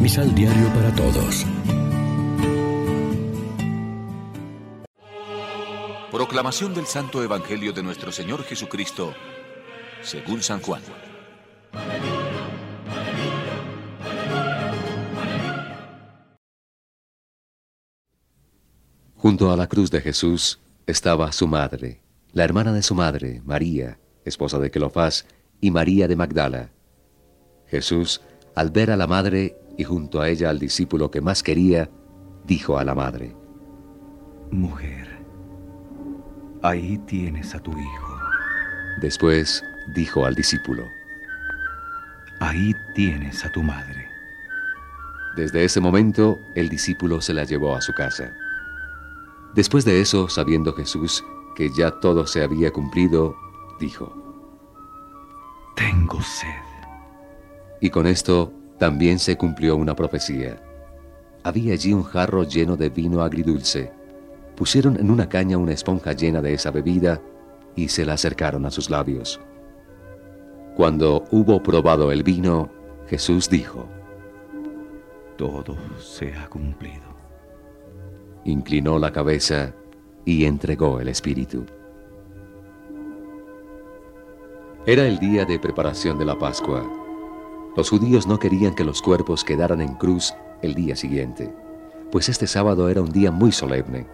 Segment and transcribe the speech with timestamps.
[0.00, 1.44] Misal Diario para Todos.
[6.10, 9.12] Proclamación del Santo Evangelio de nuestro Señor Jesucristo,
[10.00, 10.80] según San Juan.
[19.16, 22.00] Junto a la cruz de Jesús estaba su madre,
[22.32, 25.26] la hermana de su madre, María, esposa de Cleofás,
[25.60, 26.70] y María de Magdala.
[27.66, 28.22] Jesús,
[28.54, 31.88] al ver a la madre y junto a ella al discípulo que más quería,
[32.44, 33.34] dijo a la madre,
[34.50, 35.08] Mujer,
[36.62, 38.18] ahí tienes a tu hijo.
[39.00, 40.84] Después dijo al discípulo,
[42.40, 44.06] Ahí tienes a tu madre.
[45.34, 48.34] Desde ese momento el discípulo se la llevó a su casa.
[49.54, 51.24] Después de eso, sabiendo Jesús
[51.56, 53.34] que ya todo se había cumplido,
[53.80, 54.12] dijo,
[55.74, 56.48] Tengo sed.
[57.80, 60.56] Y con esto también se cumplió una profecía.
[61.44, 63.92] Había allí un jarro lleno de vino agridulce.
[64.56, 67.20] Pusieron en una caña una esponja llena de esa bebida
[67.76, 69.38] y se la acercaron a sus labios.
[70.76, 72.70] Cuando hubo probado el vino,
[73.06, 73.86] Jesús dijo,
[75.36, 77.10] Todo se ha cumplido.
[78.46, 79.74] Inclinó la cabeza
[80.24, 81.66] y entregó el Espíritu.
[84.86, 86.99] Era el día de preparación de la Pascua.
[87.80, 91.50] Los judíos no querían que los cuerpos quedaran en cruz el día siguiente,
[92.12, 94.06] pues este sábado era un día muy solemne.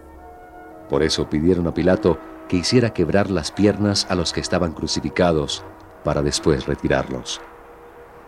[0.89, 5.65] Por eso pidieron a Pilato que hiciera quebrar las piernas a los que estaban crucificados,
[6.05, 7.41] para después retirarlos.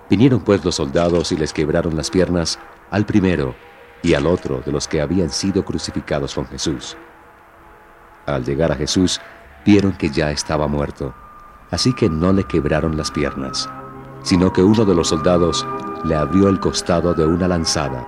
[0.09, 2.59] Vinieron pues los soldados y les quebraron las piernas
[2.91, 3.55] al primero
[4.03, 6.97] y al otro de los que habían sido crucificados con Jesús.
[8.25, 9.21] Al llegar a Jesús,
[9.65, 11.13] vieron que ya estaba muerto,
[11.71, 13.69] así que no le quebraron las piernas,
[14.23, 15.65] sino que uno de los soldados
[16.03, 18.07] le abrió el costado de una lanzada,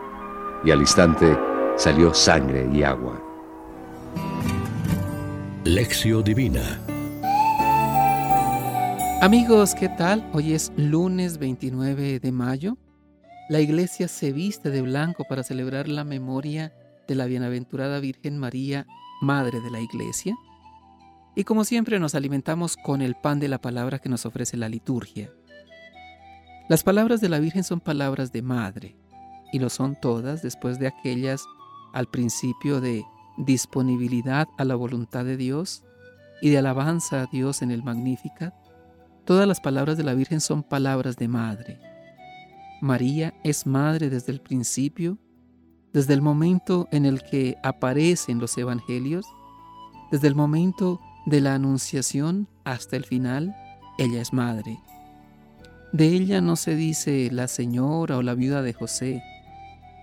[0.64, 1.38] y al instante
[1.76, 3.22] salió sangre y agua.
[5.64, 6.80] Lección Divina
[9.22, 10.28] Amigos, ¿qué tal?
[10.34, 12.76] Hoy es lunes 29 de mayo.
[13.50, 16.74] La iglesia se viste de blanco para celebrar la memoria
[17.08, 18.88] de la bienaventurada Virgen María,
[19.22, 20.36] Madre de la Iglesia.
[21.36, 24.70] Y como siempre nos alimentamos con el pan de la palabra que nos ofrece la
[24.70, 25.32] liturgia.
[26.72, 28.96] Las palabras de la Virgen son palabras de madre,
[29.52, 31.44] y lo son todas después de aquellas
[31.92, 33.04] al principio de
[33.38, 35.84] disponibilidad a la voluntad de Dios
[36.42, 38.54] y de alabanza a Dios en el Magnificat
[39.26, 41.78] Todas las palabras de la Virgen son palabras de madre.
[42.80, 45.18] María es madre desde el principio,
[45.92, 49.26] desde el momento en el que aparece en los evangelios,
[50.10, 53.54] desde el momento de la anunciación hasta el final,
[53.98, 54.80] ella es madre.
[55.92, 59.24] De ella no se dice la señora o la viuda de José,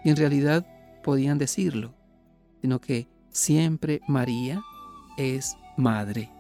[0.04, 0.66] y en realidad
[1.03, 1.94] podían decirlo,
[2.60, 4.60] sino que siempre María
[5.16, 6.31] es madre.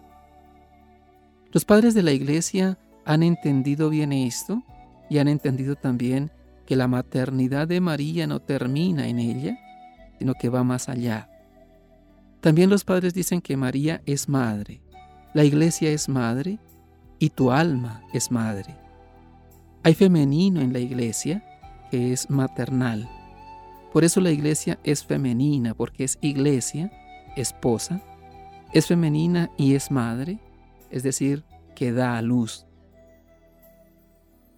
[1.50, 4.62] Los padres de la iglesia han entendido bien esto
[5.08, 6.30] y han entendido también
[6.66, 9.58] que la maternidad de María no termina en ella,
[10.18, 11.30] sino que va más allá.
[12.42, 14.82] También los padres dicen que María es madre,
[15.32, 16.58] la iglesia es madre
[17.18, 18.87] y tu alma es madre.
[19.88, 21.42] Hay femenino en la iglesia
[21.90, 23.08] que es maternal.
[23.90, 26.92] Por eso la iglesia es femenina, porque es iglesia,
[27.36, 28.02] esposa,
[28.74, 30.40] es femenina y es madre,
[30.90, 31.42] es decir,
[31.74, 32.66] que da a luz.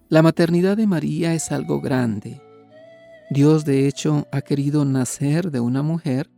[0.09, 2.41] La maternidad de María es algo grande.
[3.29, 6.29] Dios de hecho ha querido nacer de una mujer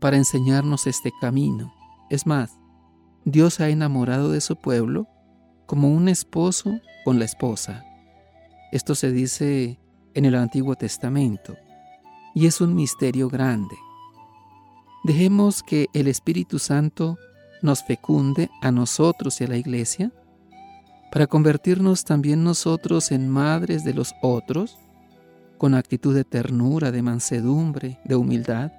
[0.00, 1.72] para enseñarnos este camino.
[2.10, 2.58] Es más,
[3.24, 5.06] Dios ha enamorado de su pueblo
[5.66, 7.84] como un esposo con la esposa.
[8.72, 9.78] Esto se dice
[10.14, 11.56] en el Antiguo Testamento
[12.34, 13.76] y es un misterio grande.
[15.04, 17.18] Dejemos que el Espíritu Santo
[17.60, 20.10] nos fecunde a nosotros y a la iglesia,
[21.12, 24.78] para convertirnos también nosotros en madres de los otros,
[25.58, 28.72] con actitud de ternura, de mansedumbre, de humildad,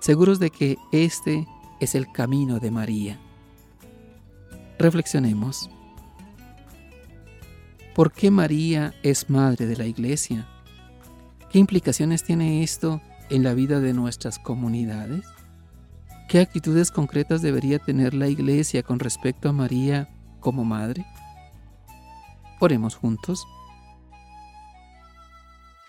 [0.00, 1.46] seguros de que este
[1.80, 3.18] es el camino de María.
[4.78, 5.70] Reflexionemos.
[7.98, 10.46] ¿Por qué María es madre de la iglesia?
[11.50, 15.24] ¿Qué implicaciones tiene esto en la vida de nuestras comunidades?
[16.28, 20.08] ¿Qué actitudes concretas debería tener la Iglesia con respecto a María
[20.38, 21.04] como madre?
[22.60, 23.44] Oremos juntos.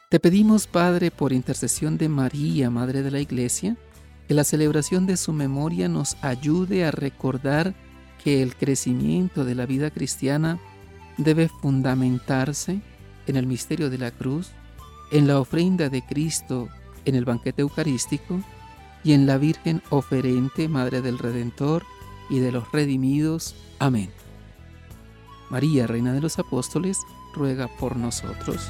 [0.10, 3.78] Te pedimos, Padre, por intercesión de María, Madre de la Iglesia,
[4.28, 7.76] que la celebración de su memoria nos ayude a recordar
[8.24, 10.60] que el crecimiento de la vida cristiana
[11.20, 12.82] debe fundamentarse
[13.28, 14.52] en el misterio de la cruz
[15.12, 16.70] en la ofrenda de Cristo
[17.06, 18.42] en el banquete eucarístico
[19.04, 21.84] y en la Virgen oferente, Madre del Redentor
[22.30, 23.56] y de los redimidos.
[23.80, 24.12] Amén.
[25.50, 27.00] María, Reina de los Apóstoles,
[27.34, 28.70] ruega por nosotros.